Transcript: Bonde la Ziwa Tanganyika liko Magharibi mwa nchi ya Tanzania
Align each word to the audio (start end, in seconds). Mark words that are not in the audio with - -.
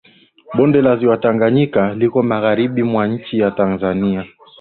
Bonde 0.57 0.81
la 0.81 0.97
Ziwa 0.97 1.17
Tanganyika 1.17 1.93
liko 1.93 2.23
Magharibi 2.23 2.83
mwa 2.83 3.07
nchi 3.07 3.39
ya 3.39 3.51
Tanzania 3.51 4.25